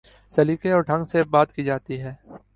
[0.33, 2.13] سلیقے اور ڈھنگ سے بات کی جاتی ہے۔